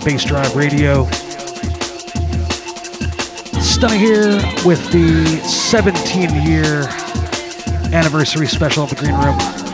Bassdrive 0.00 0.54
Radio. 0.56 1.04
Stunna 3.60 3.98
here 3.98 4.36
with 4.66 4.90
the 4.92 5.26
17 5.46 6.42
year 6.42 6.88
anniversary 7.92 8.46
special 8.46 8.84
of 8.84 8.90
the 8.90 8.96
Green 8.96 9.14
Room. 9.14 9.69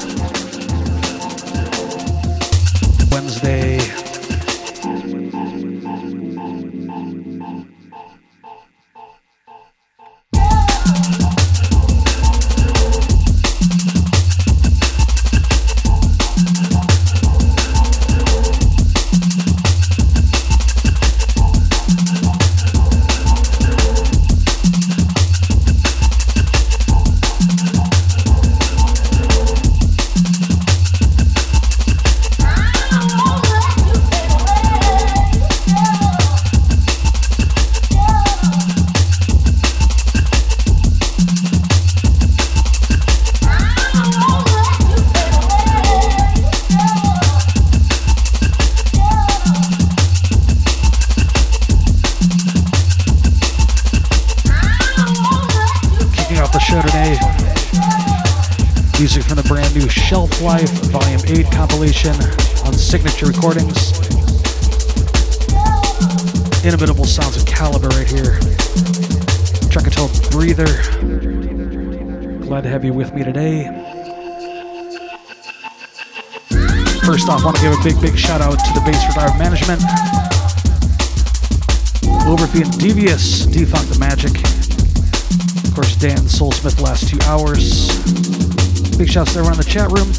Shouts 89.17 89.35
everyone 89.35 89.55
in 89.55 89.59
the 89.61 89.65
chat 89.65 89.89
room. 89.93 90.11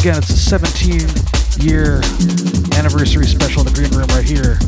Again, 0.00 0.18
it's 0.18 0.30
a 0.30 0.36
17 0.36 0.98
year 1.64 2.00
anniversary 2.76 3.24
special 3.24 3.60
in 3.60 3.68
the 3.68 3.72
green 3.72 3.92
room 3.92 4.08
right 4.08 4.26
here 4.26 4.58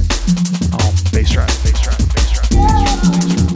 on 0.78 0.94
Bassdrive, 1.10 1.50
Bass 1.65 1.81
Drive, 1.81 1.99
Bassdrive, 2.15 2.54
Bass 2.54 3.43
Drive, 3.43 3.50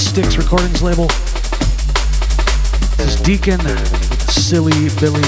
Sticks 0.00 0.36
Recordings 0.36 0.82
label. 0.82 1.06
This 2.96 3.14
is 3.14 3.16
Decon, 3.20 3.60
Silly 4.28 4.88
Billy. 4.98 5.20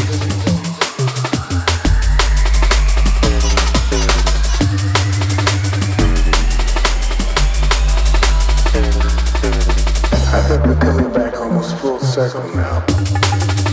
I 10.35 10.43
think 10.49 10.65
we're 10.65 10.81
coming 10.81 11.13
back 11.13 11.39
almost 11.39 11.77
full 11.77 12.01
circle 12.01 12.43
now. 12.57 13.72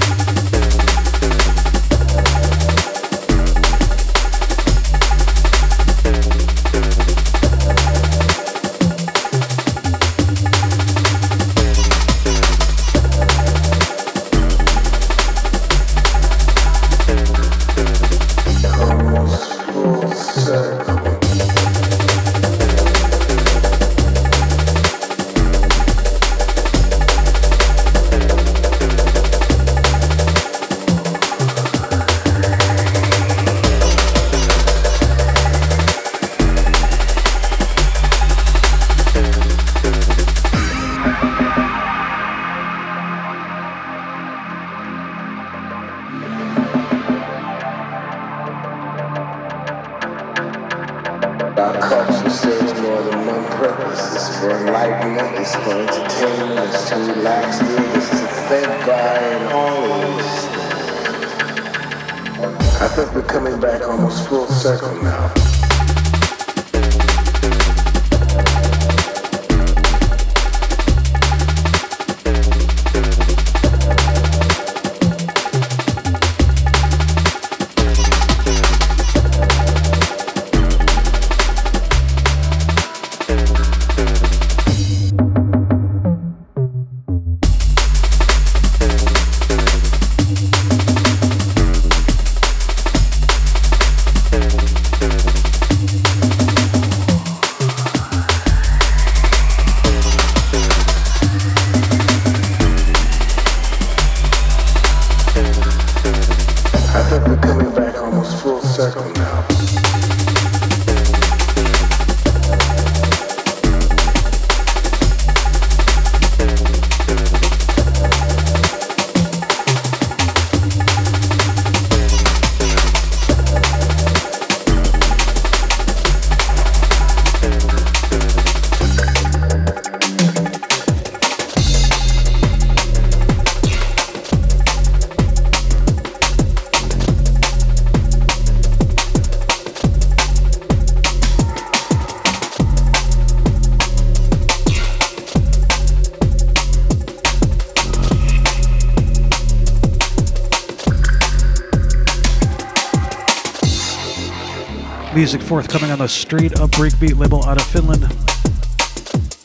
Music 155.31 155.47
forthcoming 155.47 155.91
on 155.91 155.99
the 155.99 156.07
Straight 156.07 156.59
Up 156.59 156.71
Breakbeat 156.71 157.15
label 157.15 157.45
out 157.45 157.57
of 157.57 157.63
Finland. 157.67 158.01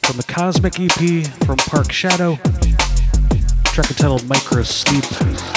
From 0.01 0.17
the 0.17 0.25
Cosmic 0.27 0.81
EP 0.81 1.27
from 1.45 1.59
Park 1.59 1.93
Shadow, 1.93 2.37
track 3.67 3.91
entitled 3.91 4.23
Microsleep. 4.23 5.54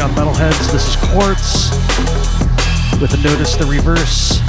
On 0.00 0.10
Metalheadz. 0.10 0.72
This 0.72 0.88
is 0.88 0.96
Quartz 0.96 1.70
with 3.00 3.14
a 3.14 3.22
notice 3.22 3.54
the 3.54 3.64
reverse. 3.64 4.40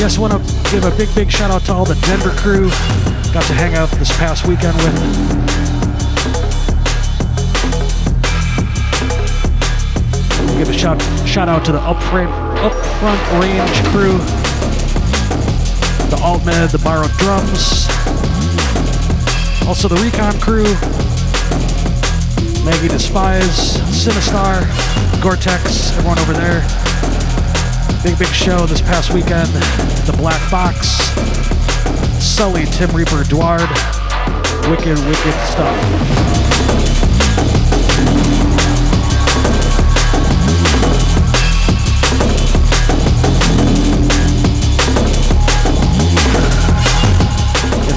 Just 0.00 0.18
want 0.18 0.32
to 0.32 0.70
give 0.70 0.84
a 0.84 0.90
big, 0.96 1.14
big 1.14 1.30
shout 1.30 1.50
out 1.50 1.60
to 1.66 1.74
all 1.74 1.84
the 1.84 1.94
Denver 2.06 2.30
crew. 2.30 2.70
Got 3.34 3.44
to 3.48 3.52
hang 3.52 3.74
out 3.74 3.90
this 3.98 4.10
past 4.16 4.46
weekend 4.46 4.74
with. 4.78 4.94
Give 10.56 10.70
a 10.70 10.72
shout 10.72 11.02
shout 11.28 11.50
out 11.50 11.64
to 11.66 11.72
the 11.72 11.80
upfront 11.80 12.32
upfront 12.56 13.40
range 13.40 13.84
crew, 13.92 14.16
the 16.08 16.16
Altmed, 16.16 16.72
the 16.72 16.78
borrowed 16.78 17.12
drums, 17.18 17.86
also 19.68 19.86
the 19.86 19.96
Recon 19.96 20.40
crew, 20.40 20.64
Maggie 22.66 22.88
Despise, 22.88 23.78
Sinistar, 23.94 24.60
Gore-Tex, 25.22 25.92
everyone 25.92 26.18
over 26.18 26.32
there. 26.32 26.66
Big, 28.02 28.18
big 28.18 28.26
show 28.26 28.66
this 28.66 28.80
past 28.80 29.14
weekend. 29.14 29.46
The 30.04 30.14
Black 30.18 30.42
Box, 30.50 30.88
Sully, 32.20 32.64
Tim 32.64 32.90
Reaper, 32.90 33.22
Dwarde. 33.22 33.70
Wicked, 34.68 34.98
wicked 35.06 35.34
stuff. 35.46 36.26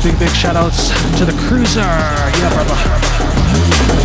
big, 0.03 0.19
big 0.19 0.29
shout 0.29 0.55
outs 0.55 0.89
to 1.17 1.25
the 1.25 1.33
cruiser. 1.47 1.81
Yeah, 1.81 2.53
brother. 2.53 3.98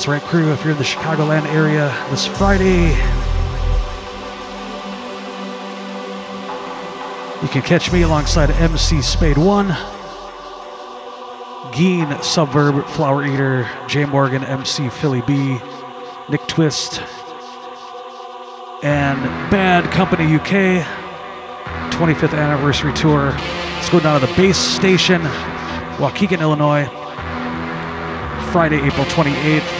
That's 0.00 0.08
right, 0.08 0.22
crew. 0.22 0.50
If 0.50 0.64
you're 0.64 0.72
in 0.72 0.78
the 0.78 0.82
Chicagoland 0.82 1.44
area 1.52 1.94
this 2.08 2.26
Friday, 2.26 2.88
you 7.42 7.48
can 7.48 7.60
catch 7.60 7.92
me 7.92 8.00
alongside 8.00 8.50
MC 8.50 9.02
Spade 9.02 9.36
One, 9.36 9.66
Geen 11.74 12.06
Subverb, 12.22 12.88
Flower 12.88 13.26
Eater, 13.26 13.68
Jay 13.88 14.06
Morgan, 14.06 14.42
MC 14.42 14.88
Philly 14.88 15.20
B, 15.20 15.60
Nick 16.30 16.46
Twist, 16.46 17.02
and 18.82 19.20
Bad 19.50 19.84
Company 19.92 20.34
UK 20.34 20.82
25th 21.92 22.32
anniversary 22.32 22.94
tour. 22.94 23.32
Let's 23.32 23.90
go 23.90 24.00
down 24.00 24.18
to 24.18 24.26
the 24.26 24.32
base 24.32 24.56
station, 24.56 25.20
Waukegan, 25.98 26.40
Illinois. 26.40 26.88
Friday, 28.50 28.78
April 28.78 29.04
28th. 29.04 29.79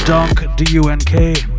Of 0.00 0.06
Dunk, 0.06 1.49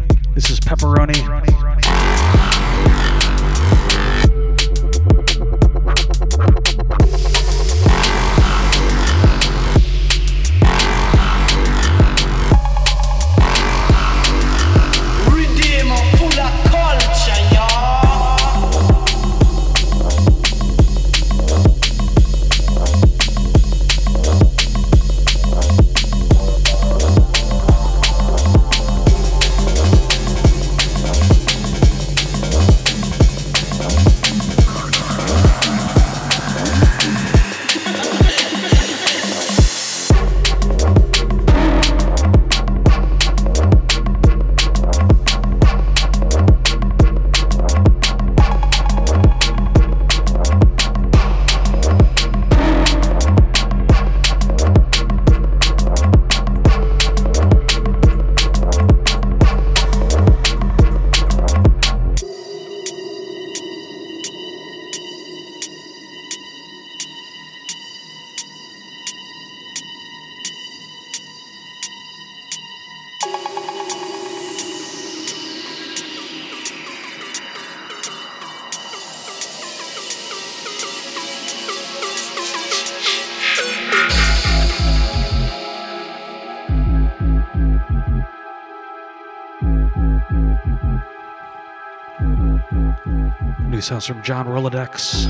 from 93.99 94.23
John 94.23 94.45
Rolodex. 94.47 95.27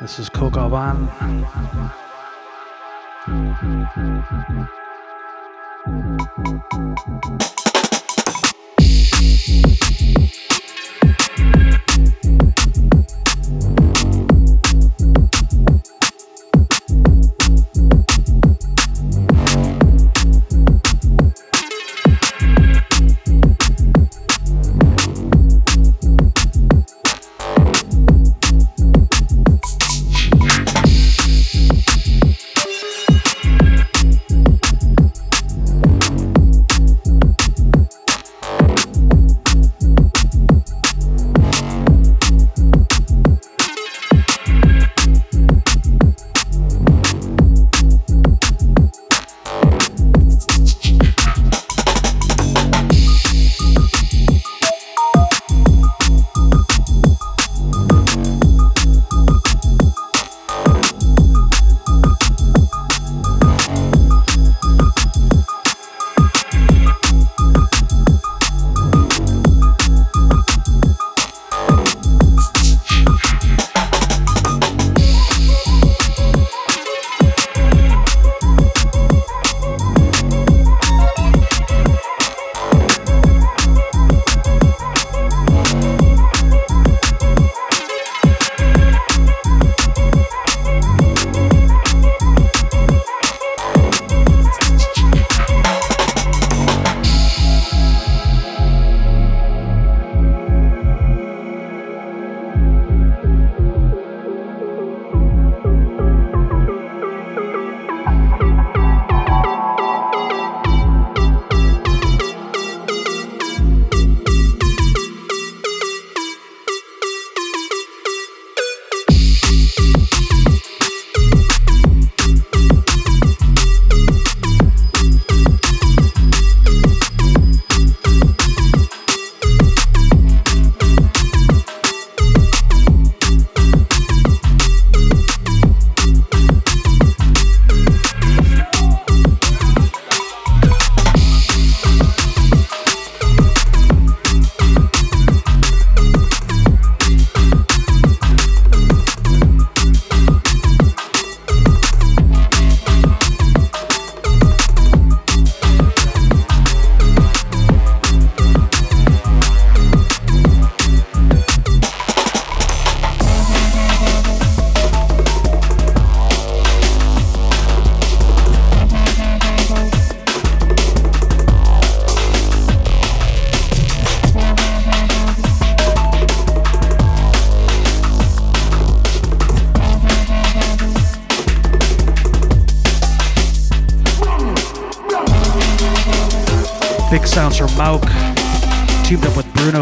This 0.00 0.20
is 0.20 0.28
Coq 0.28 0.56
au 0.56 0.68
Vin. 0.68 1.08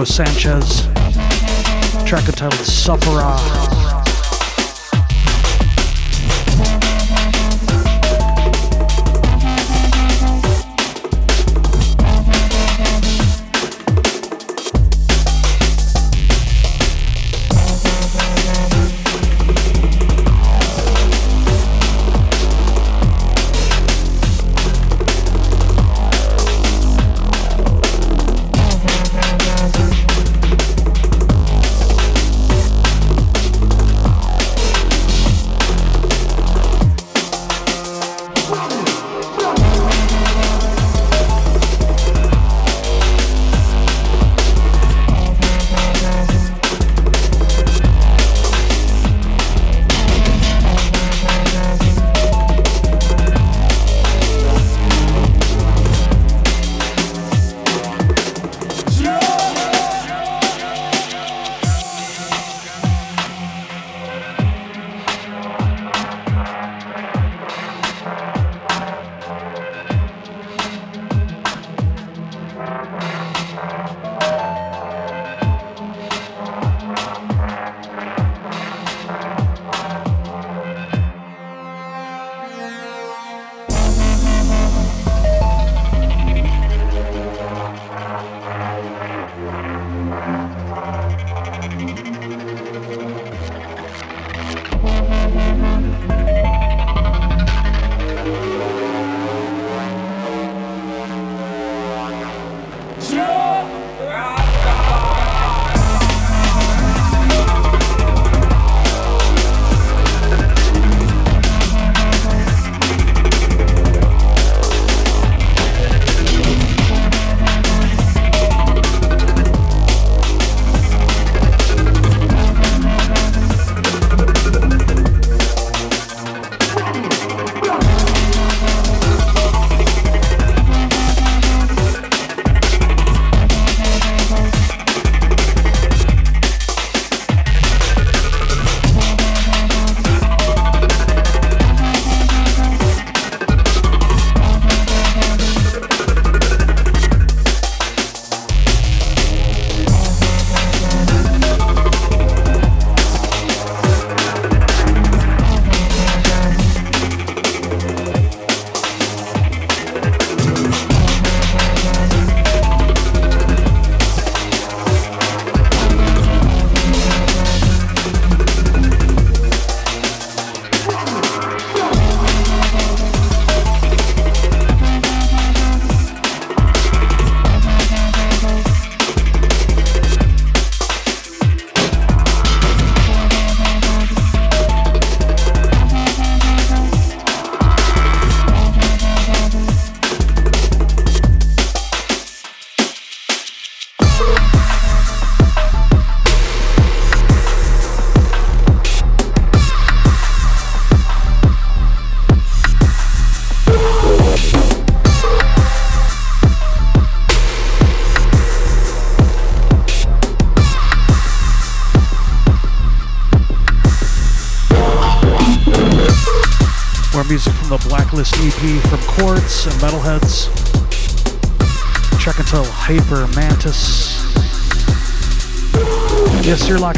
Sanchez. 0.04 0.82
Track 2.04 2.28
entitled 2.28 2.66
Sufferah. 2.66 3.81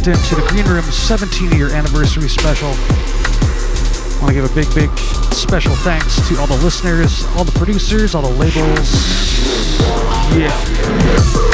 Locked 0.06 0.18
into 0.18 0.34
the 0.34 0.46
Green 0.48 0.66
Room 0.66 0.82
17 0.82 1.52
year 1.52 1.72
anniversary 1.72 2.28
special. 2.28 2.68
I 2.68 4.18
want 4.20 4.28
to 4.28 4.34
give 4.34 4.44
a 4.44 4.54
big, 4.54 4.72
big 4.74 4.96
special 5.32 5.74
thanks 5.76 6.16
to 6.28 6.38
all 6.38 6.46
the 6.46 6.56
listeners, 6.56 7.24
all 7.36 7.44
the 7.44 7.52
producers, 7.52 8.14
all 8.14 8.22
the 8.22 8.28
labels. 8.28 8.90
Yeah. 10.36 11.53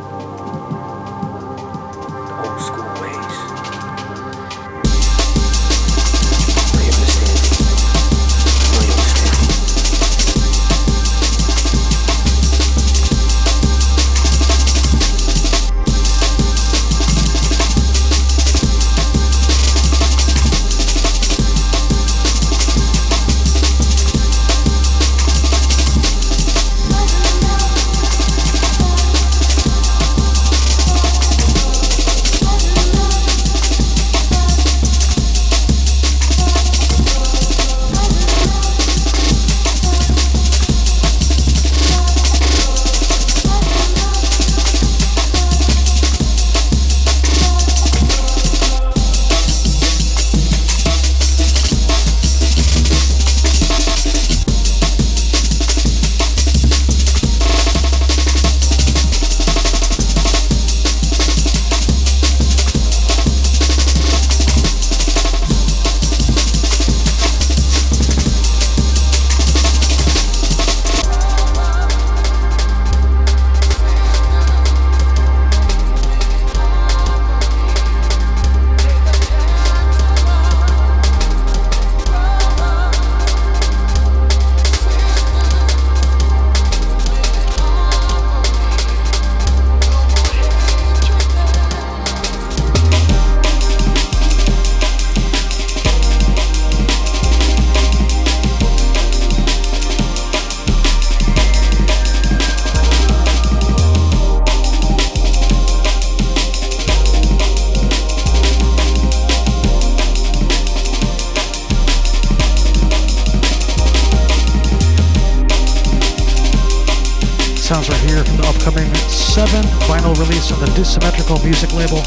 music 121.39 121.73
label. 121.73 122.00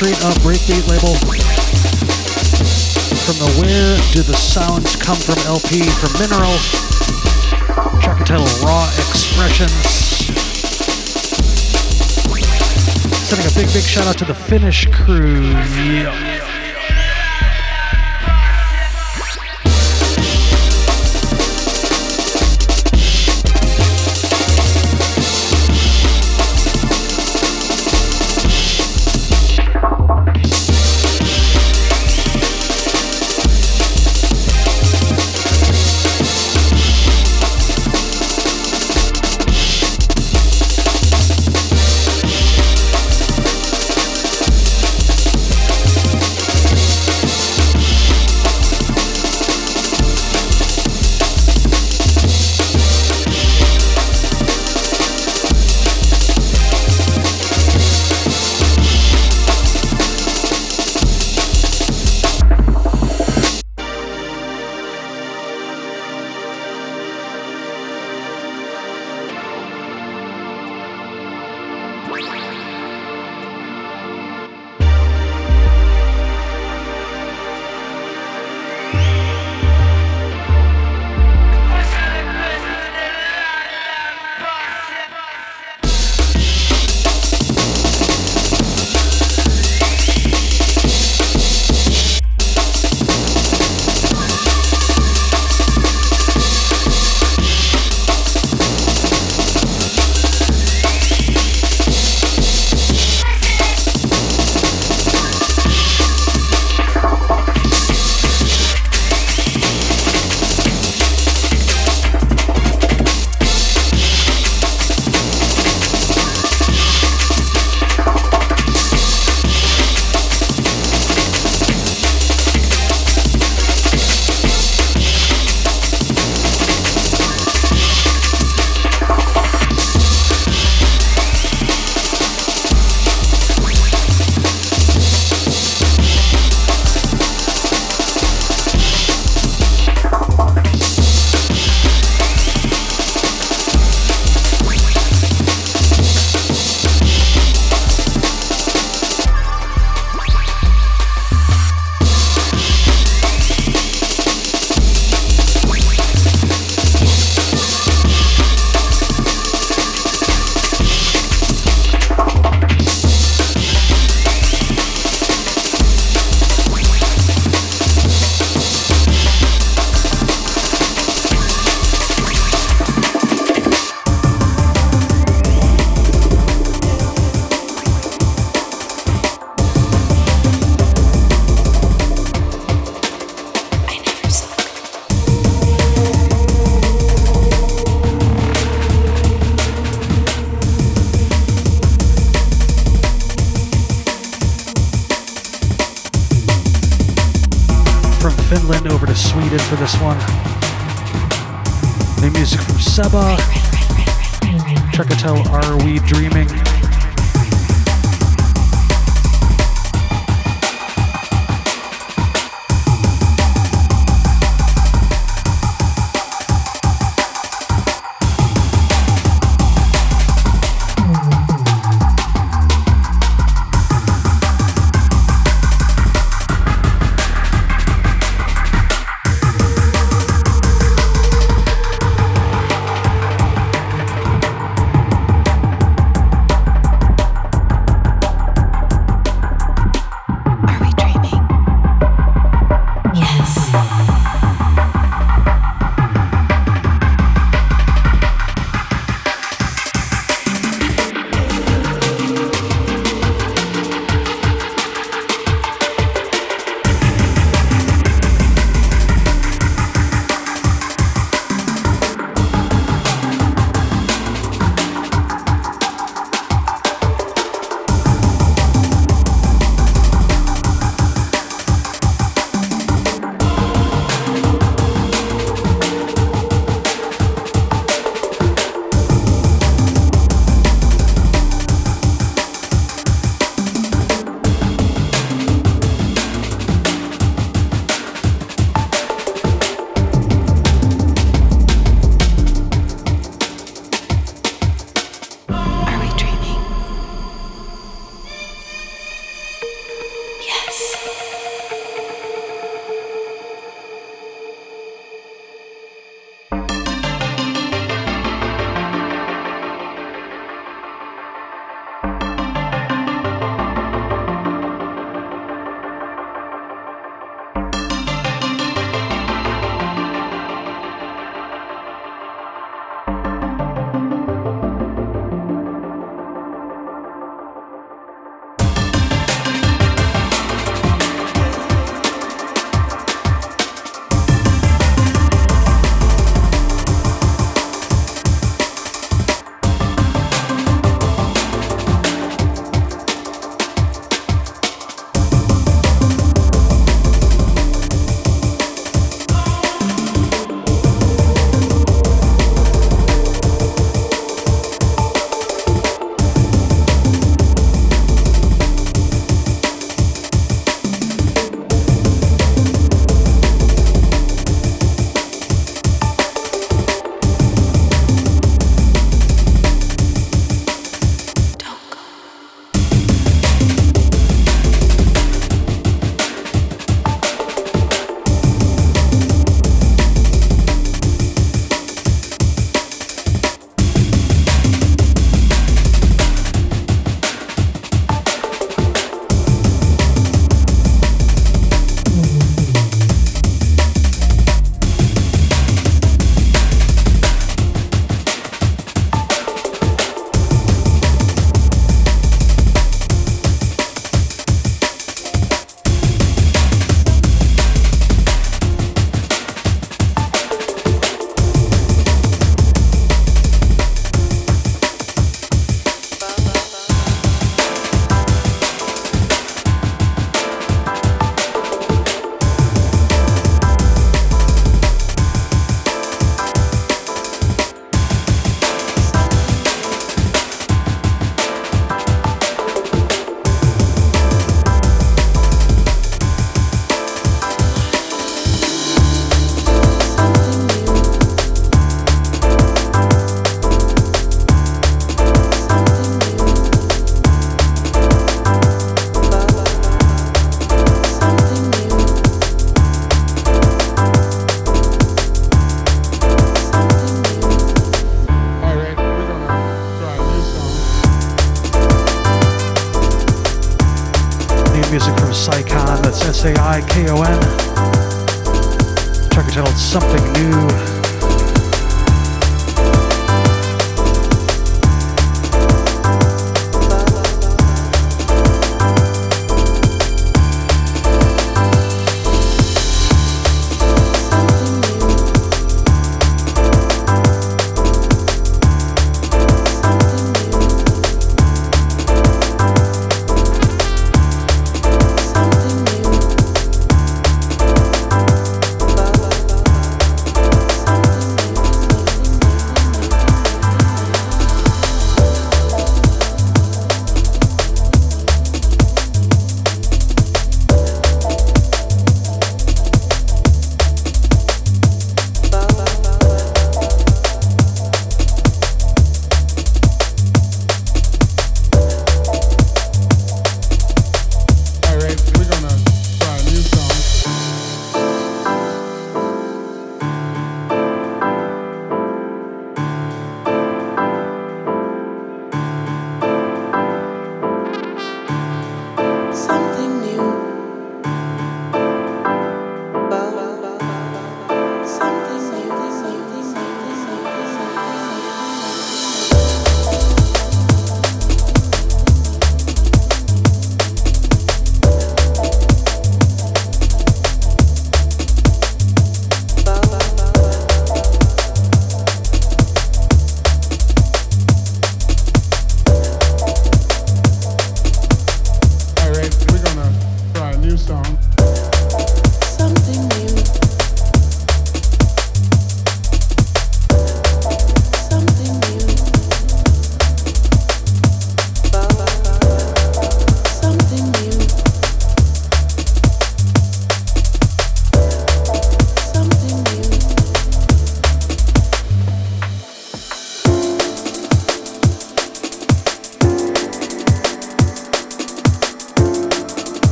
Breakbeat 0.00 0.88
label. 0.88 1.14
From 3.24 3.36
the 3.36 3.60
Where 3.60 3.96
Do 4.12 4.22
the 4.22 4.34
Sounds 4.34 4.96
Come 4.96 5.16
From 5.16 5.38
LP 5.46 5.82
from 5.82 6.12
Mineral. 6.18 6.56
Track 8.00 8.20
entitled 8.20 8.50
Raw 8.64 8.86
Expressions. 8.96 9.70
Sending 13.28 13.46
a 13.46 13.54
big, 13.54 13.72
big 13.74 13.82
shout 13.82 14.06
out 14.06 14.16
to 14.18 14.24
the 14.24 14.34
Finnish 14.34 14.86
crew. 14.90 15.50
Yeah. 15.50 16.39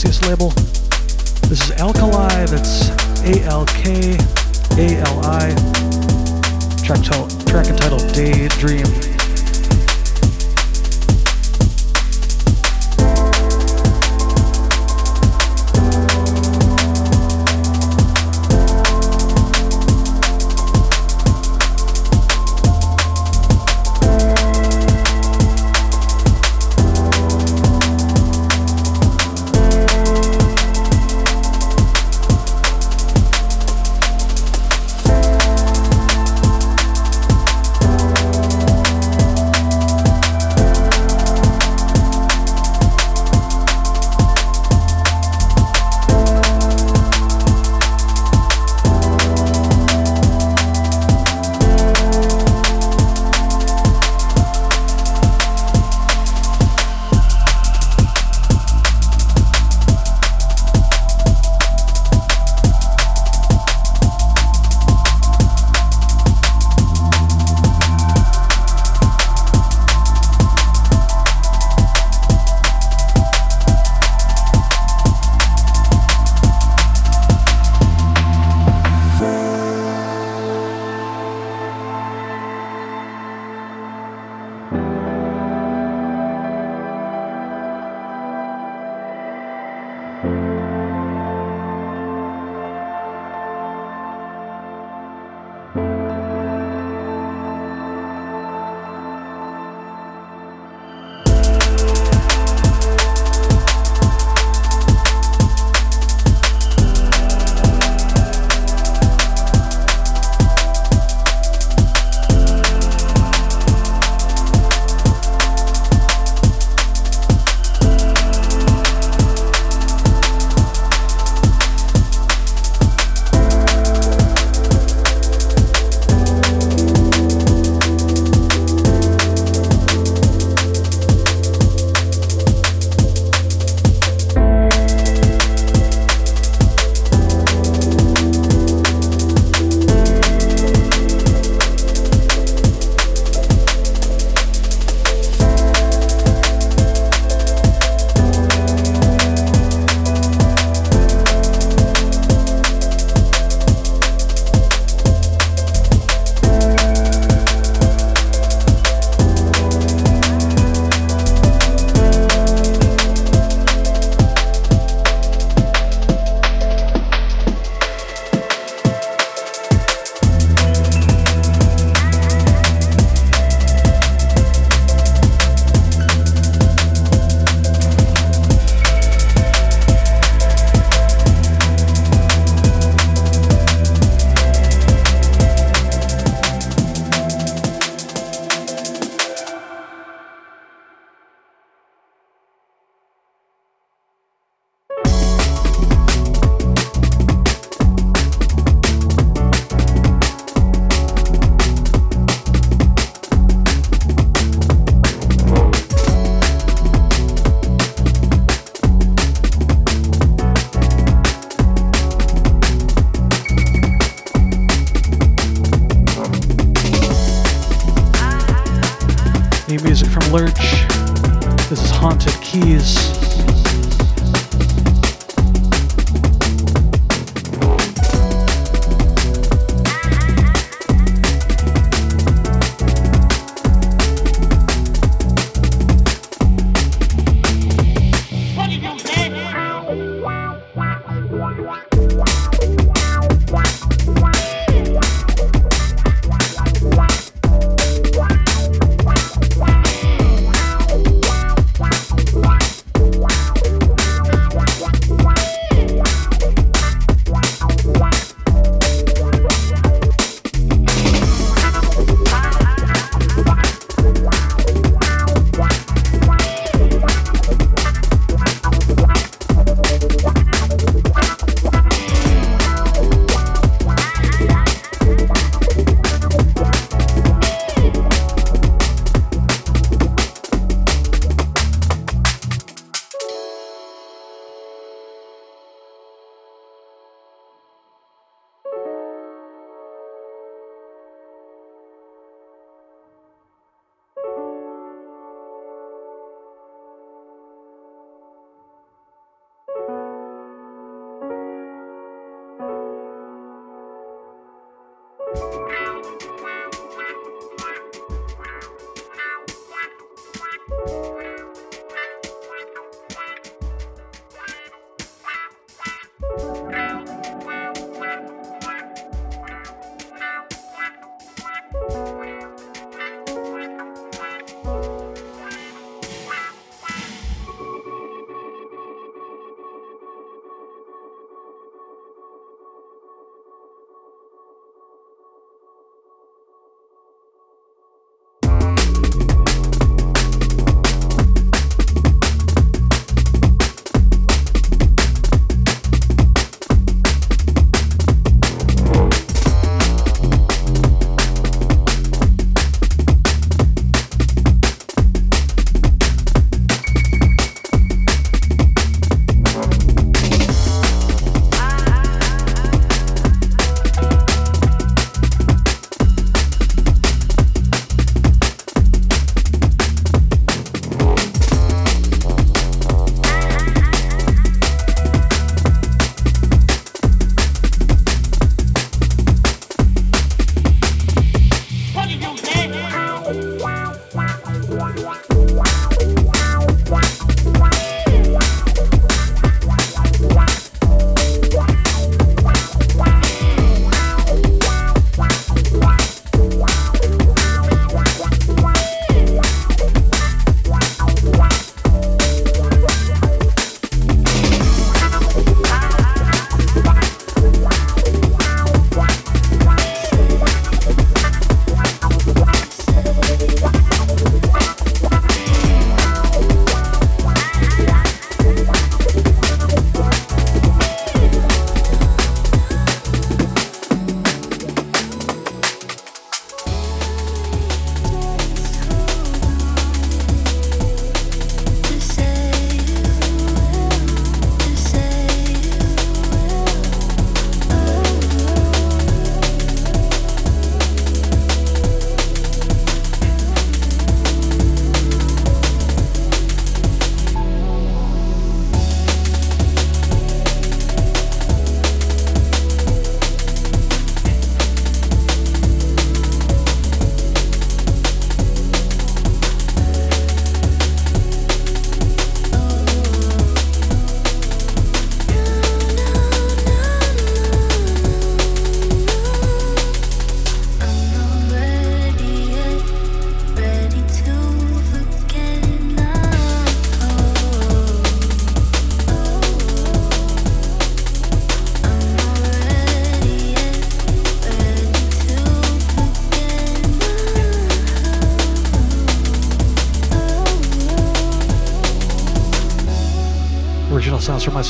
Celsius 0.00 0.30
label. 0.30 0.59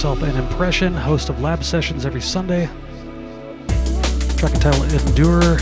Myself 0.00 0.22
and 0.22 0.38
Impression, 0.38 0.94
host 0.94 1.28
of 1.28 1.42
Lab 1.42 1.62
Sessions 1.62 2.06
every 2.06 2.22
Sunday. 2.22 2.70
Track 4.38 4.54
entitled 4.54 4.90
Endure, 4.94 5.58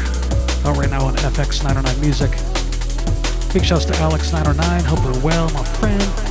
out 0.65 0.77
right 0.77 0.89
now 0.89 1.05
on 1.07 1.17
FX 1.17 1.65
909 1.65 2.01
Music. 2.01 2.31
Big 3.53 3.65
shouts 3.65 3.85
to 3.87 3.95
Alex909, 3.95 4.83
hope 4.83 5.03
you're 5.03 5.25
well, 5.25 5.51
my 5.51 5.65
friend. 5.65 6.28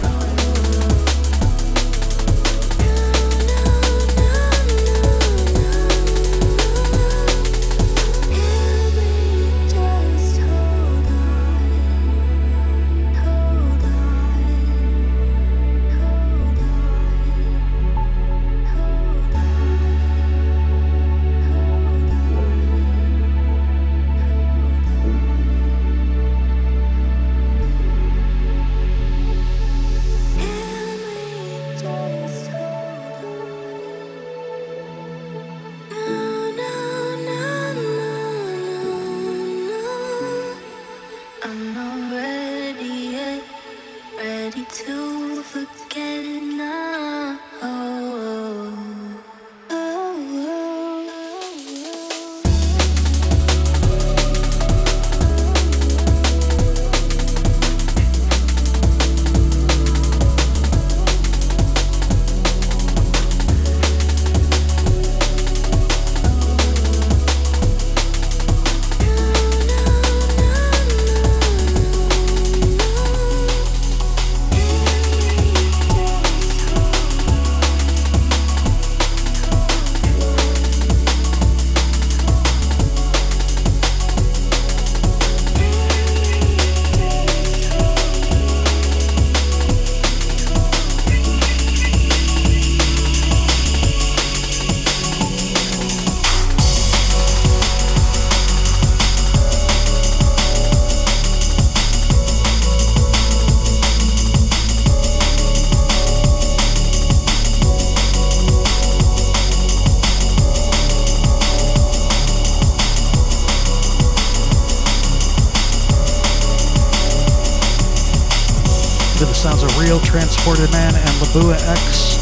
Man 120.47 120.95
and 120.95 121.09
Labua 121.19 121.59
X. 121.59 122.15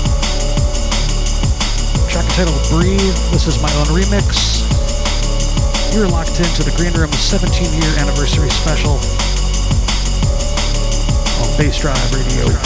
Track 2.10 2.26
entitled 2.26 2.60
Breathe. 2.72 3.00
This 3.32 3.46
is 3.46 3.62
my 3.62 3.72
own 3.76 3.86
remix. 3.86 4.66
You're 5.94 6.08
locked 6.08 6.40
into 6.40 6.64
the 6.64 6.74
Green 6.76 6.94
Room 6.94 7.12
17 7.12 7.72
year 7.80 8.00
anniversary 8.00 8.50
special 8.50 8.94
on 11.38 11.54
Bassdrive 11.60 12.16
Radio. 12.16 12.65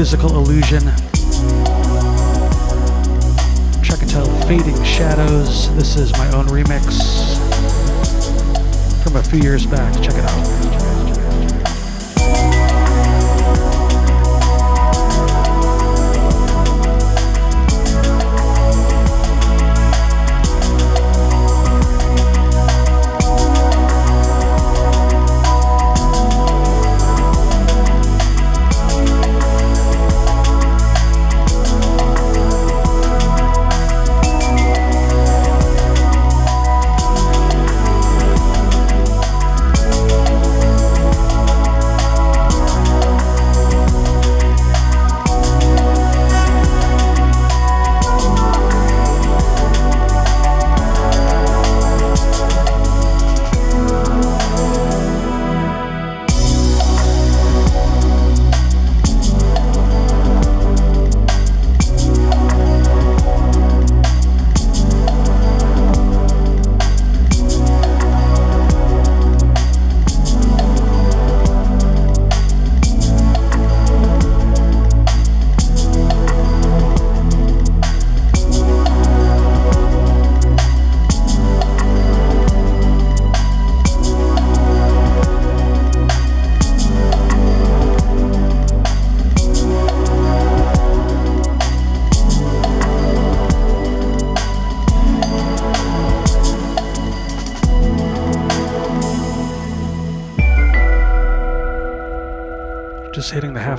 Physical 0.00 0.39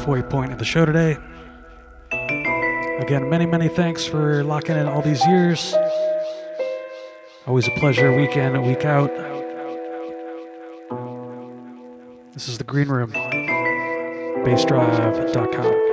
halfway 0.01 0.23
point 0.23 0.51
of 0.51 0.57
the 0.57 0.65
show 0.65 0.83
today. 0.83 1.15
Again, 3.01 3.29
many, 3.29 3.45
many 3.45 3.67
thanks 3.67 4.03
for 4.03 4.43
locking 4.43 4.75
in 4.75 4.87
all 4.87 5.03
these 5.03 5.23
years. 5.27 5.75
Always 7.45 7.67
a 7.67 7.71
pleasure, 7.71 8.11
week 8.11 8.35
in, 8.35 8.59
week 8.63 8.83
out. 8.83 9.11
This 12.33 12.49
is 12.49 12.57
the 12.57 12.63
Green 12.63 12.87
Room, 12.87 13.11
bassdrive.com. 14.43 15.90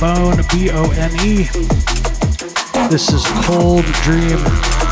Bone, 0.00 0.42
B 0.50 0.68
O 0.72 0.90
N 0.90 1.12
E. 1.22 1.44
This 2.90 3.12
is 3.12 3.24
Cold 3.44 3.84
Dream. 4.02 4.87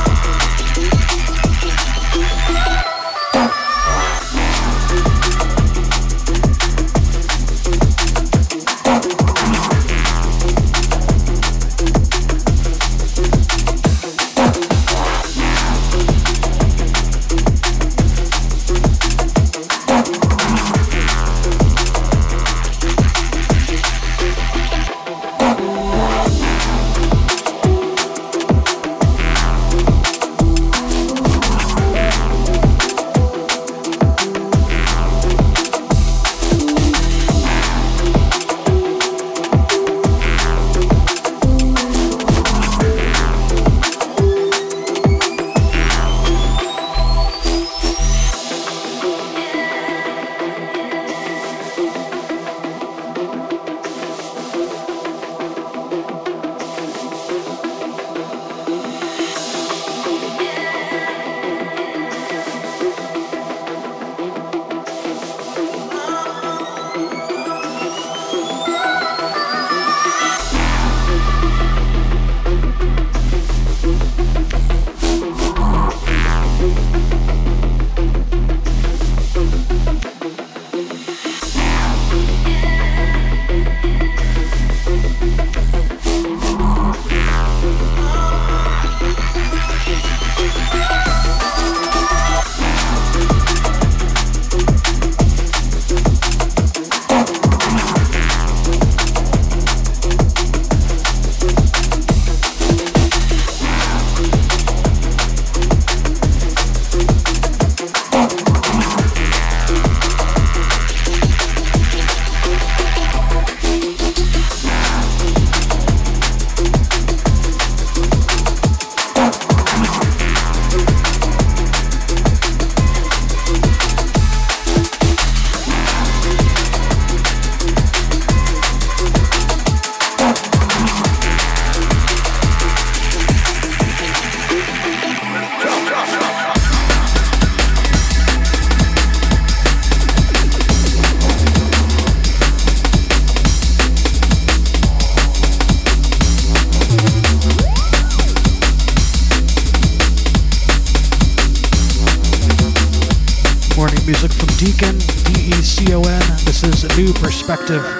Perspective. 157.66 157.95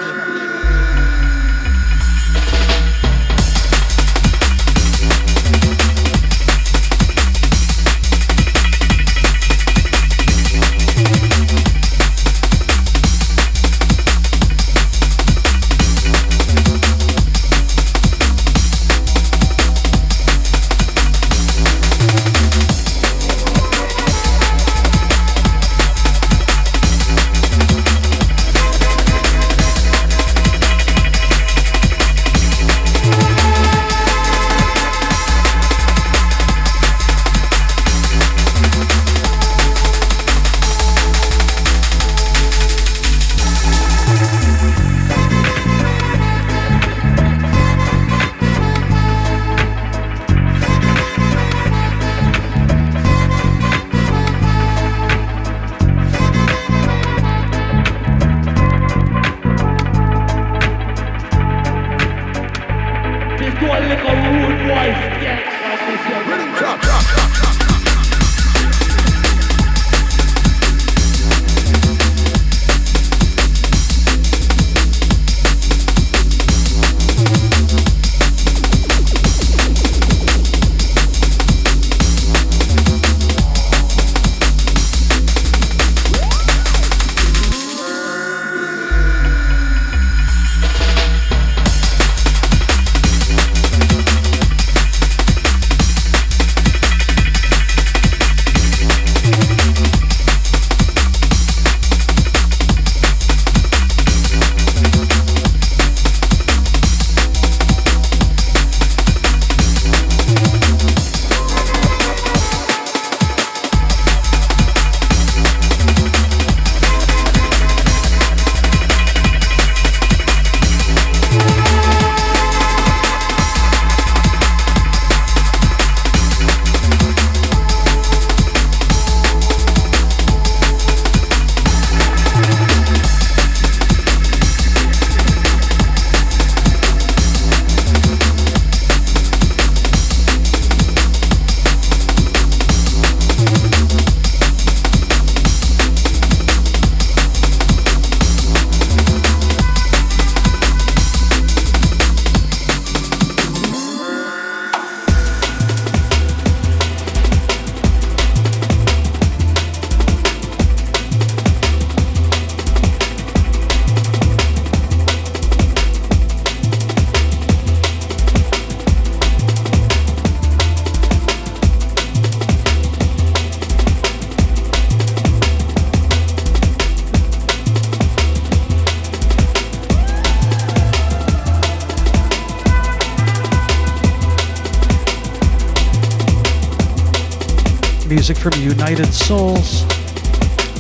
Music 188.29 188.43
from 188.43 188.61
United 188.61 189.15
Souls. 189.15 189.87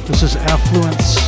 This 0.08 0.24
is 0.24 0.34
Affluence. 0.34 1.25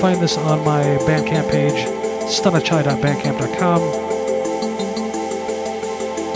Find 0.00 0.20
this 0.20 0.36
on 0.36 0.64
my 0.64 0.82
Bandcamp 1.06 1.50
page, 1.50 1.86
stunachai.bandcamp.com. 2.28 3.82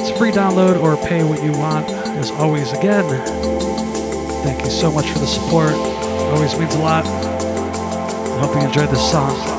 It's 0.01 0.11
a 0.11 0.17
free 0.17 0.31
download 0.31 0.81
or 0.83 0.97
pay 1.09 1.25
what 1.25 1.43
you 1.43 1.53
want. 1.53 1.89
As 2.19 2.31
always, 2.31 2.73
again, 2.73 3.05
thank 4.45 4.65
you 4.65 4.71
so 4.71 4.91
much 4.91 5.11
for 5.11 5.19
the 5.19 5.27
support. 5.27 5.73
It 5.73 6.35
always 6.35 6.59
means 6.59 6.75
a 6.75 6.79
lot. 6.79 7.05
I 7.07 8.39
hope 8.41 8.55
you 8.55 8.67
enjoyed 8.67 8.91
this 8.91 9.11
song. 9.11 9.58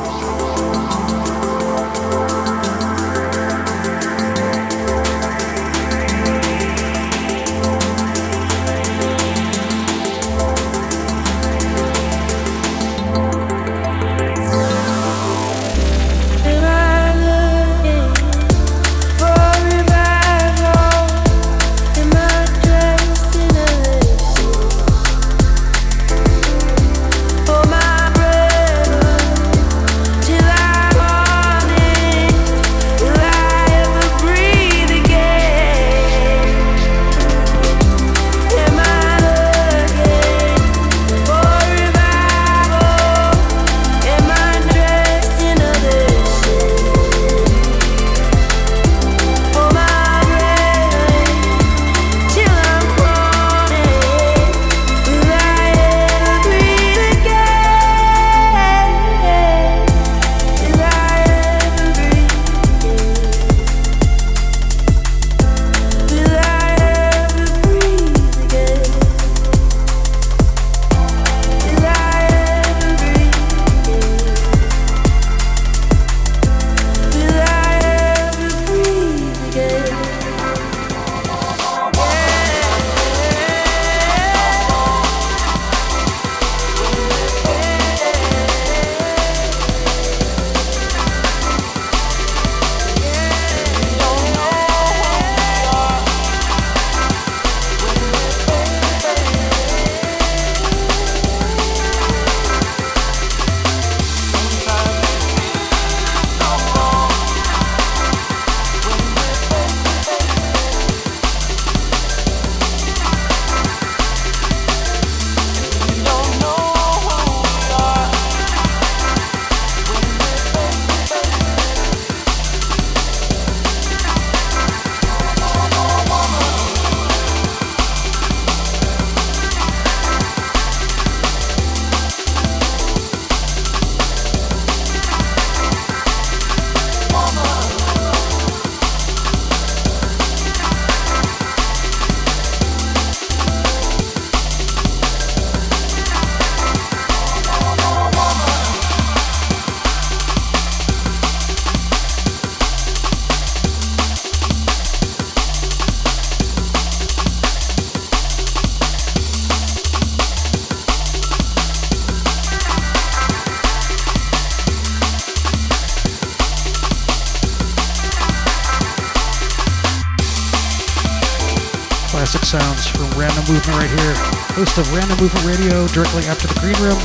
Host 174.60 174.78
of 174.78 174.94
Random 174.94 175.18
Movement 175.20 175.46
Radio 175.46 175.88
directly 175.88 176.26
after 176.26 176.46
the 176.46 176.60
Green 176.60 176.76
Room. 176.84 177.00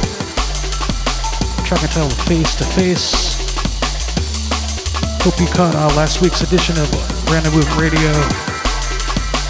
Track 1.65 1.83
and 1.83 1.93
title 1.93 2.11
Face 2.27 2.53
to 2.57 2.65
Face. 2.65 3.39
Hope 5.23 5.39
you 5.39 5.47
caught 5.47 5.77
uh, 5.77 5.87
last 5.95 6.21
week's 6.21 6.41
edition 6.41 6.77
of 6.77 6.91
Random 7.31 7.55
Movement 7.55 7.81
Radio. 7.81 8.11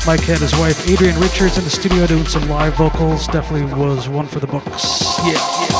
Mike 0.06 0.20
had 0.20 0.36
his 0.36 0.52
wife 0.56 0.86
Adrian 0.86 1.18
Richards 1.18 1.56
in 1.56 1.64
the 1.64 1.70
studio 1.70 2.06
doing 2.06 2.26
some 2.26 2.46
live 2.46 2.74
vocals. 2.74 3.26
Definitely 3.26 3.72
was 3.74 4.06
one 4.06 4.26
for 4.26 4.38
the 4.38 4.48
books. 4.48 5.16
yeah. 5.20 5.32
yeah. 5.32 5.73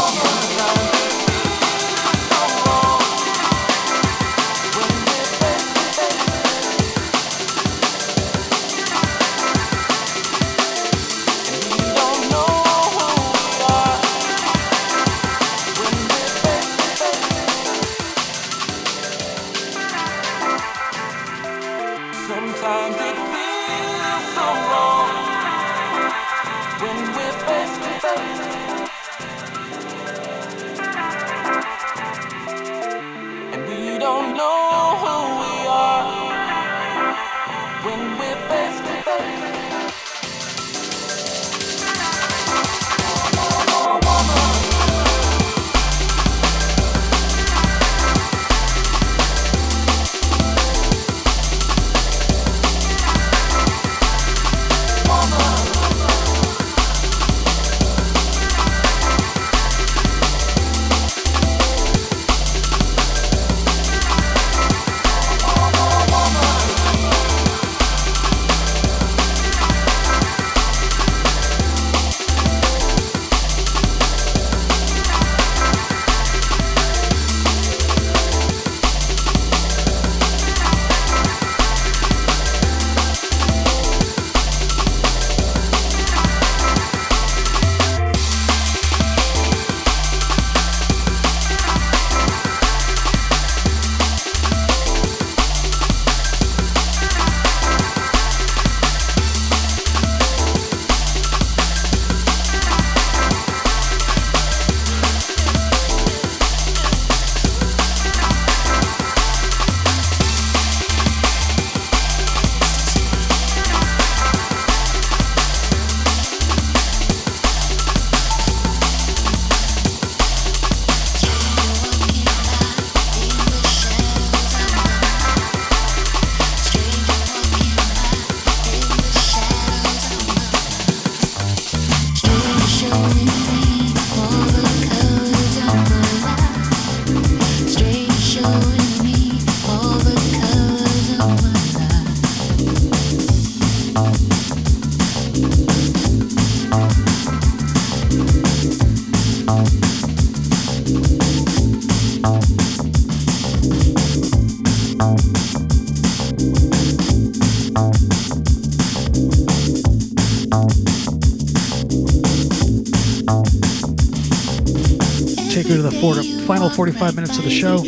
45 166.75 167.15
minutes 167.15 167.39
of 167.39 167.45
the 167.45 167.51
show. 167.51 167.79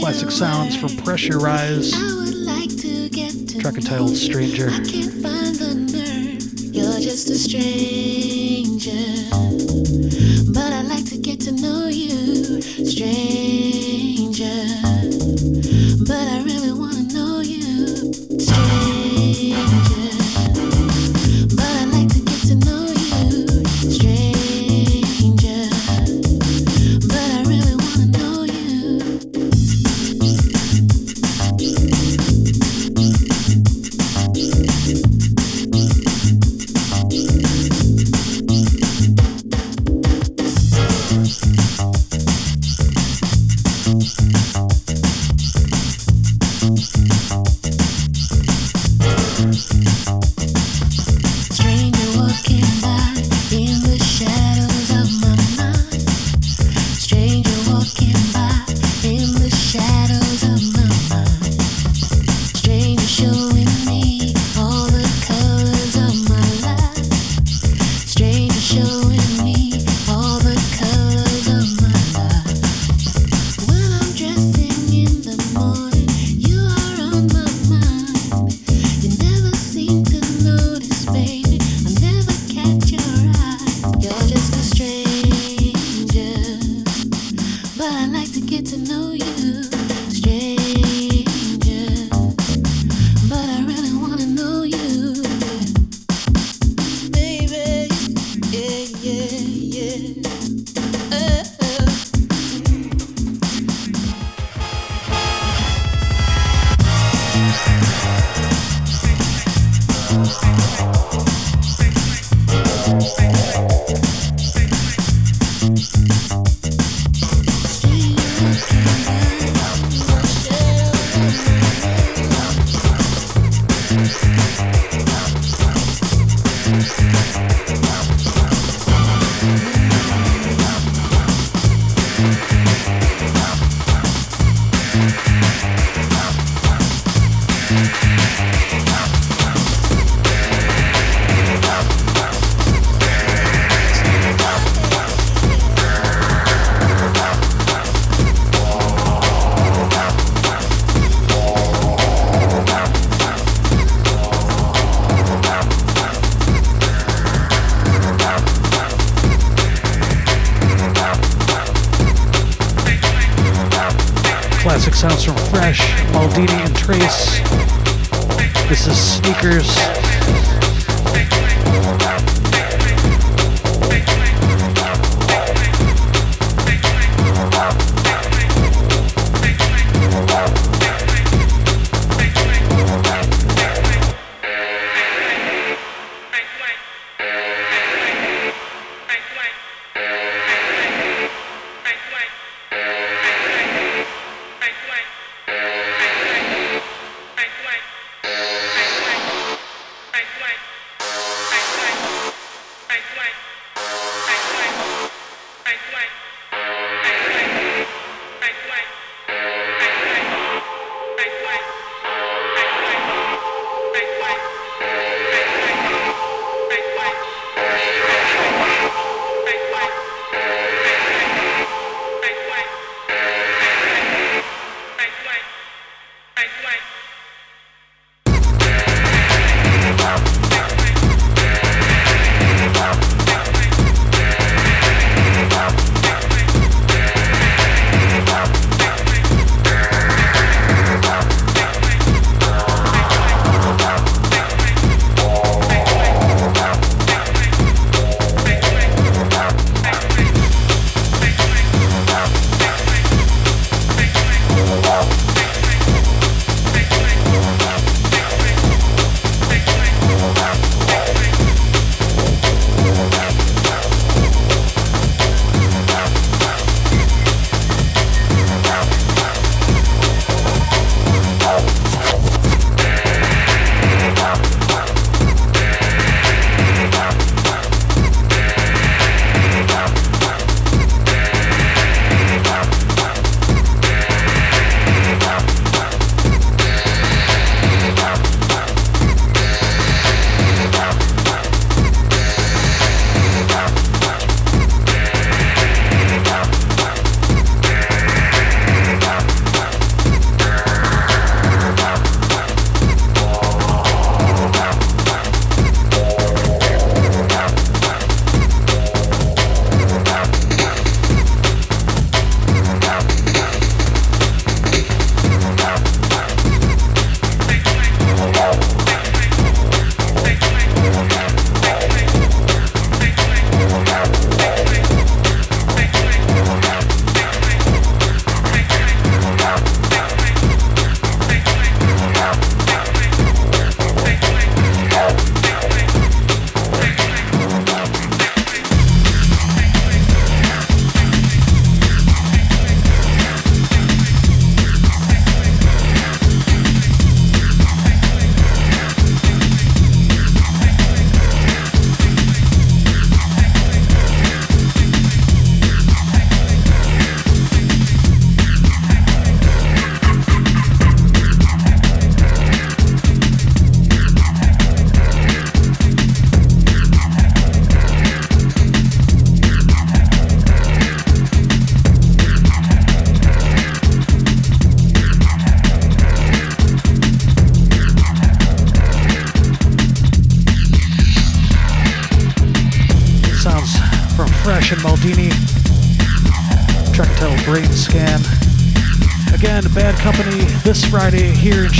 Classic 0.00 0.30
sounds 0.32 0.74
from 0.76 0.96
Pressure 1.04 1.38
Rise. 1.38 1.92
Track 3.60 3.76
entitled 3.76 4.16
Stranger. 4.16 4.70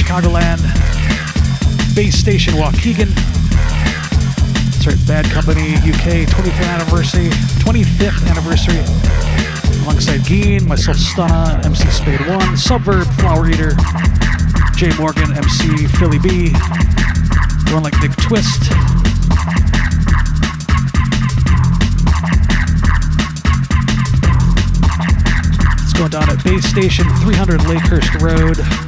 Chicagoland. 0.08 0.64
Base 1.94 2.16
Station 2.16 2.54
Waukegan. 2.54 3.12
Right, 4.86 5.06
Bad 5.06 5.26
Company 5.26 5.74
UK 5.84 6.24
25th 6.24 6.64
anniversary. 6.64 7.28
25th 7.60 8.26
anniversary. 8.30 9.82
Alongside 9.82 10.24
Geen, 10.24 10.66
myself 10.66 10.96
Stunna, 10.96 11.62
MC 11.62 11.86
Spade 11.90 12.20
1, 12.20 12.40
Subverb, 12.56 13.04
Flower 13.20 13.50
Eater, 13.50 13.76
Jay 14.76 14.96
Morgan, 14.98 15.36
MC 15.36 15.86
Philly 15.98 16.18
B, 16.18 16.52
one 17.74 17.82
like 17.82 18.00
Nick 18.00 18.16
Twist, 18.16 18.62
It's 25.84 25.92
going 25.92 26.10
down 26.10 26.30
at 26.30 26.42
Base 26.42 26.64
Station 26.64 27.04
300 27.20 27.60
Lakehurst 27.60 28.22
Road. 28.22 28.87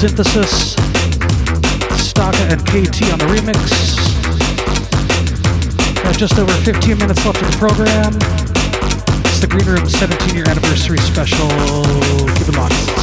Synthesis. 0.00 0.74
Stakka 2.00 2.50
and 2.50 2.66
K 2.66 2.84
Tee 2.86 3.12
on 3.12 3.18
the 3.18 3.26
remix. 3.26 3.60
Got 6.02 6.16
just 6.16 6.38
over 6.38 6.50
15 6.50 6.96
minutes 6.96 7.26
left 7.26 7.42
of 7.42 7.50
the 7.50 7.56
program. 7.58 8.14
It's 9.26 9.40
the 9.40 9.46
Green 9.46 9.66
Room 9.66 9.86
17 9.86 10.34
year 10.34 10.48
anniversary 10.48 10.96
special. 11.00 11.48
Keep 12.38 12.48
it 12.48 12.56
locked. 12.56 13.00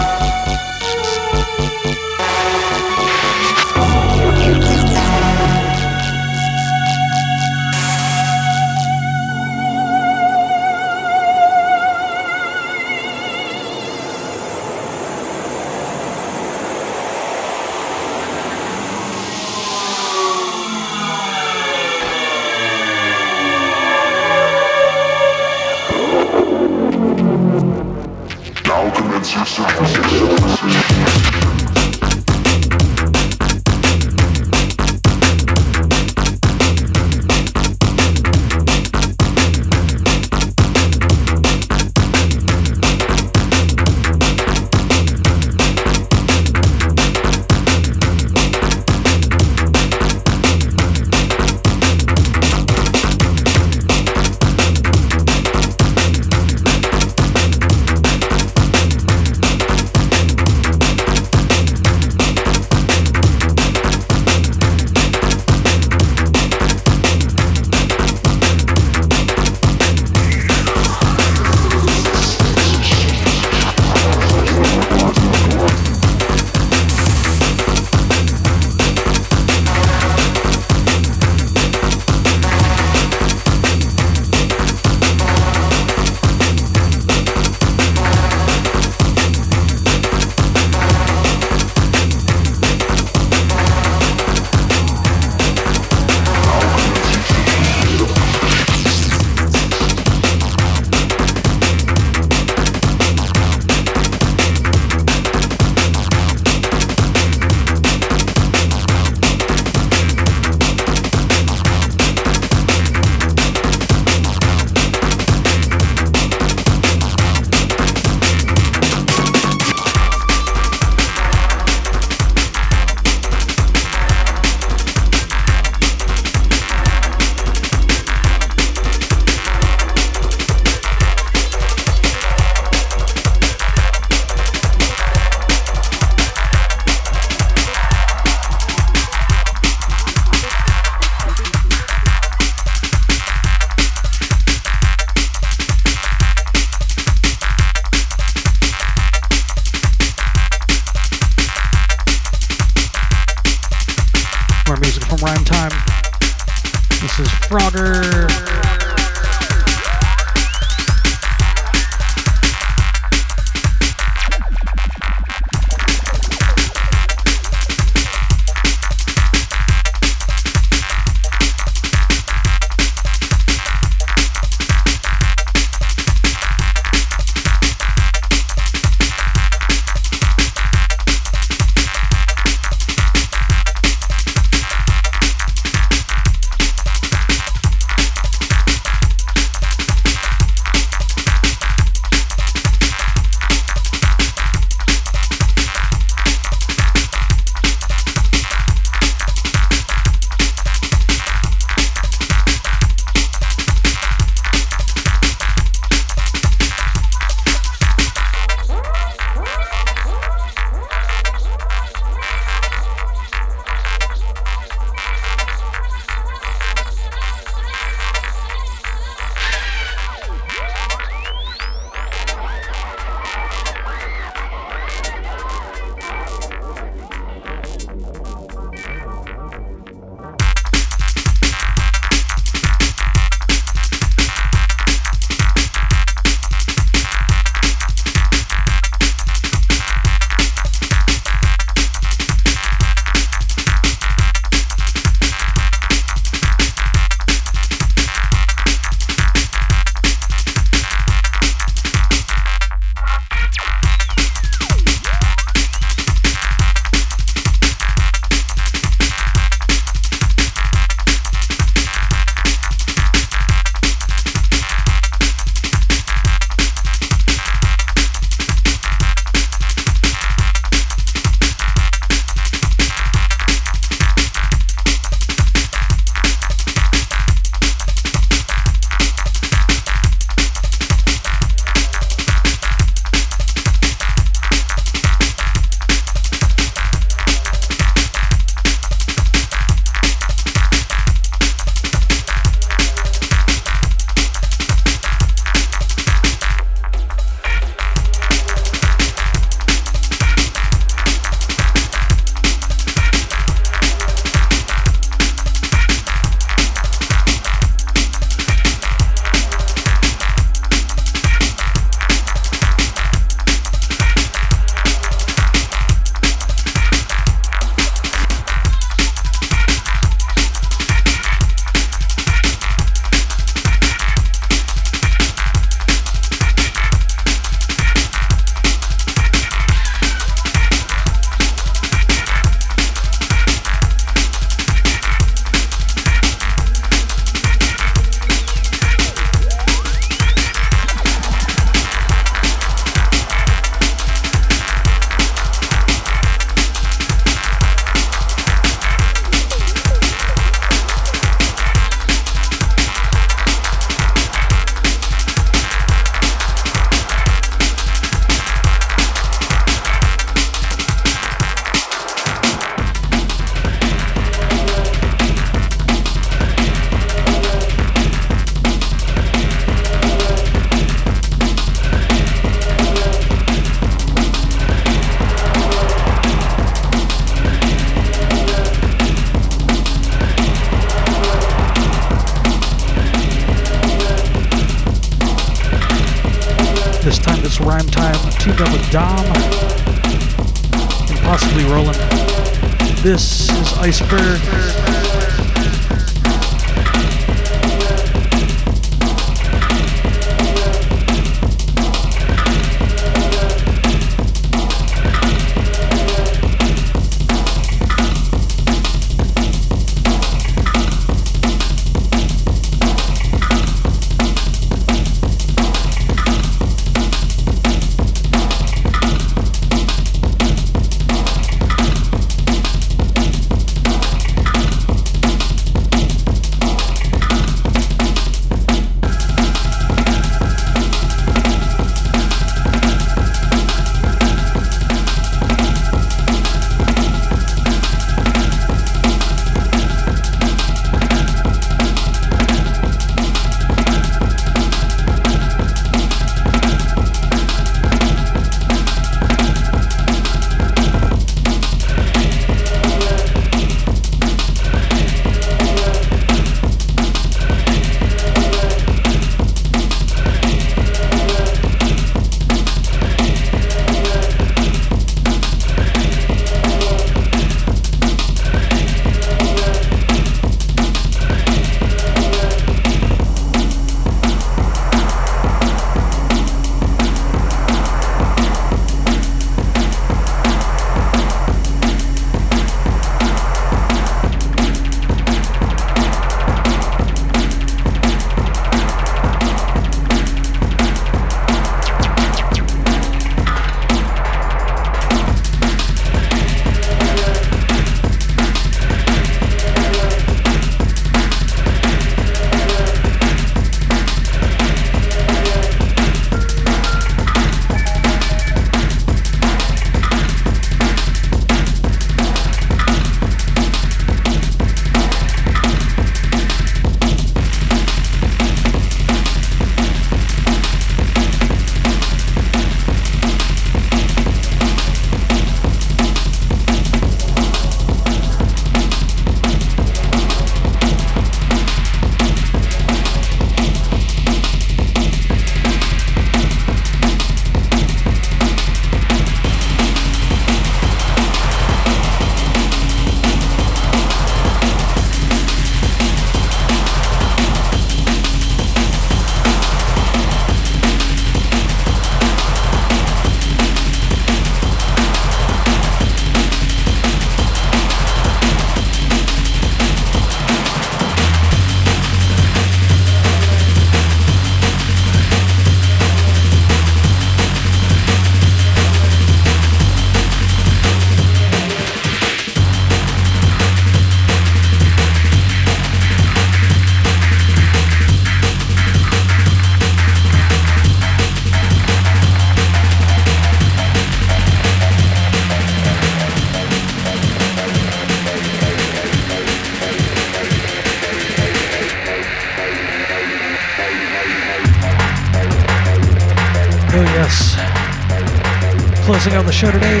Show 599.54 599.70
today. 599.70 600.00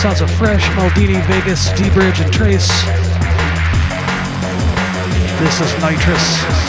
Sounds 0.00 0.20
of 0.20 0.30
Fresh, 0.30 0.64
Maldini, 0.76 1.20
Vegas, 1.26 1.72
D-Bridge, 1.72 2.20
and 2.20 2.32
Trace. 2.32 2.68
This 5.40 5.60
is 5.60 5.82
Nitrous. 5.82 6.67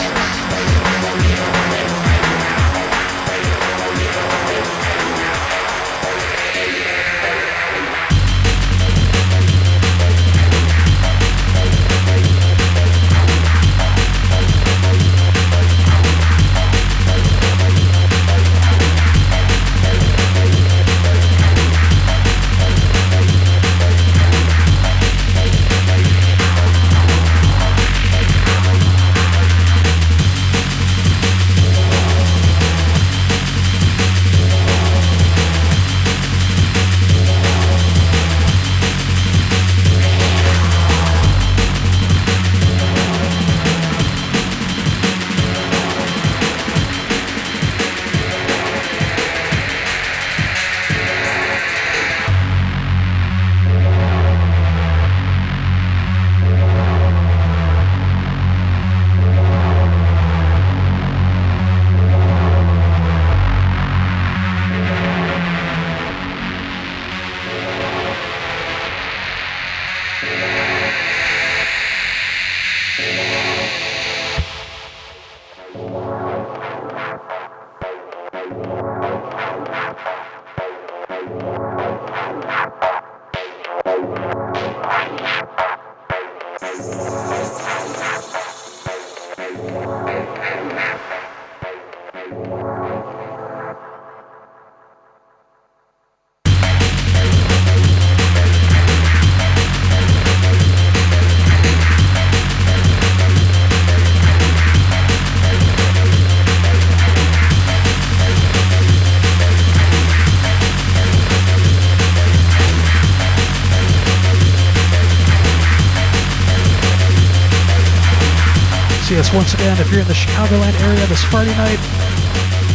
Once 119.34 119.54
again. 119.54 119.78
If 119.78 119.90
you're 119.90 120.00
in 120.00 120.08
the 120.08 120.14
Chicagoland 120.14 120.74
area 120.82 121.06
this 121.06 121.22
Friday 121.22 121.54
night, 121.54 121.78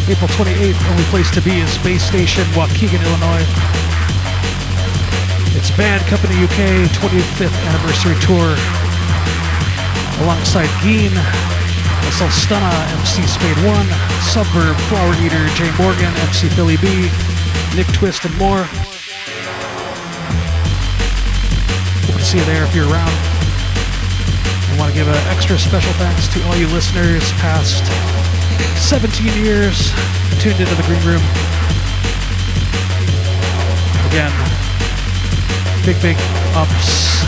April 0.08 0.30
28th, 0.40 0.80
only 0.92 1.04
place 1.12 1.30
to 1.32 1.42
be 1.42 1.60
is 1.60 1.70
Space 1.70 2.04
Station, 2.04 2.44
Waukegan, 2.56 3.02
Illinois. 3.04 3.44
It's 5.58 5.72
Bad 5.76 6.00
Company 6.08 6.36
UK 6.44 6.88
25th 6.96 7.58
anniversary 7.68 8.16
tour 8.24 8.56
alongside 10.24 10.72
Geen, 10.80 11.12
myself 12.08 12.32
Stunna, 12.32 12.72
MC 13.04 13.28
Spade 13.28 13.60
1, 13.68 13.88
Suburb, 14.24 14.78
Flower 14.88 15.14
Eater, 15.20 15.44
Jay 15.60 15.72
Morgan, 15.76 16.14
MC 16.32 16.48
Philly 16.50 16.78
B, 16.78 17.10
Nick 17.76 17.88
Twist, 17.92 18.24
and 18.24 18.36
more. 18.38 18.64
Hope 22.08 22.16
to 22.16 22.24
see 22.24 22.38
you 22.40 22.46
there 22.46 22.64
if 22.64 22.74
you're 22.74 22.88
around. 22.88 23.35
I 24.76 24.78
want 24.78 24.92
to 24.92 24.98
give 25.00 25.08
an 25.08 25.16
extra 25.32 25.58
special 25.58 25.94
thanks 25.94 26.28
to 26.28 26.44
all 26.48 26.56
you 26.58 26.68
listeners 26.68 27.32
past 27.40 27.80
17 28.76 29.26
years 29.42 29.94
tuned 30.38 30.60
into 30.60 30.76
the 30.76 30.84
Green 30.84 31.00
Room. 31.08 31.24
Again, 34.12 34.36
big, 35.86 35.96
big 36.02 36.18
ups 36.60 37.24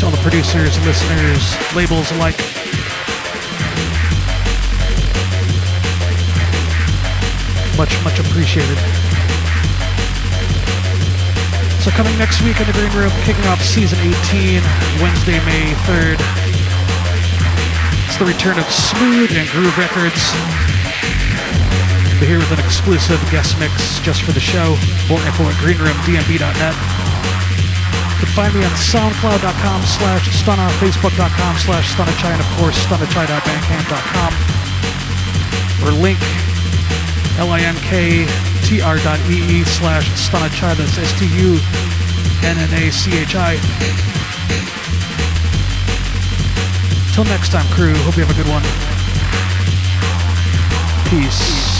to 0.00 0.04
all 0.04 0.12
the 0.12 0.20
producers, 0.20 0.76
listeners, 0.84 1.56
labels 1.74 2.10
alike. 2.12 2.36
Much, 7.78 8.04
much 8.04 8.20
appreciated. 8.20 9.11
So 11.82 11.90
coming 11.90 12.14
next 12.16 12.38
week 12.46 12.60
in 12.62 12.66
the 12.70 12.72
Green 12.78 12.94
Room, 12.94 13.10
kicking 13.26 13.42
off 13.50 13.58
season 13.58 13.98
18, 13.98 14.62
Wednesday, 15.02 15.42
May 15.42 15.74
3rd. 15.82 16.14
It's 18.06 18.14
the 18.22 18.24
return 18.24 18.54
of 18.54 18.70
Smooth 18.70 19.34
and 19.34 19.50
Groove 19.50 19.74
Records. 19.74 20.22
We're 22.22 22.30
here 22.30 22.38
with 22.38 22.54
an 22.54 22.62
exclusive 22.62 23.18
guest 23.34 23.58
mix 23.58 23.98
just 23.98 24.22
for 24.22 24.30
the 24.30 24.38
show. 24.38 24.78
More 25.10 25.18
info 25.26 25.42
at 25.50 25.58
greenroomdnb.net. 25.58 26.74
You 26.78 28.18
can 28.22 28.30
find 28.30 28.54
me 28.54 28.62
on 28.62 28.70
soundcloud.com 28.78 29.82
slash 29.82 30.30
stunna, 30.38 30.70
facebook.com 30.78 31.58
slash 31.58 31.98
stunnachi, 31.98 32.30
and 32.30 32.38
of 32.38 32.46
course 32.62 32.78
stunnachi.bandcamp.com. 32.86 34.30
Or 35.82 35.90
link, 35.98 36.22
L-I-N-K 37.42 38.51
tr.ee 38.72 39.64
slash 39.64 40.08
stunnachi. 40.12 40.74
That's 40.78 40.96
S-T-U-N-N-A-C-H-I. 40.96 41.52
Till 47.12 47.24
next 47.24 47.50
time, 47.52 47.66
crew. 47.74 47.92
Hope 47.96 48.16
you 48.16 48.24
have 48.24 48.30
a 48.30 48.34
good 48.34 48.48
one. 48.48 48.62
Peace. 51.10 51.71